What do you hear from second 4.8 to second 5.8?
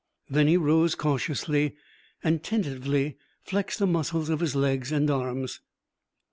and arms.